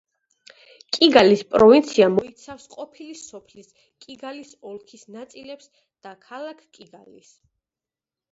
[0.97, 3.69] კიგალის პროვინცია მოიცავს ყოფილი სოფლის
[4.05, 5.69] კიგალის ოლქის ნაწილებს
[6.07, 7.29] და ქალაქ კიგალის.